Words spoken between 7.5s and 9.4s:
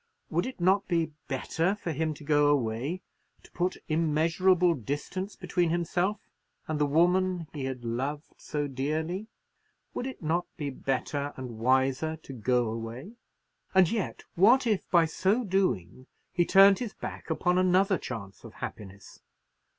he had loved so dearly?